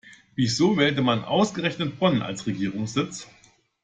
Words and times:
Wieso 0.33 0.77
wählte 0.77 1.03
man 1.03 1.23
ausgerechnet 1.25 1.99
Bonn 1.99 2.23
als 2.23 2.47
Regierungssitz? 2.47 3.27